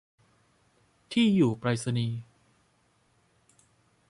[1.11, 2.19] ที่อยู่ไปรษณีย์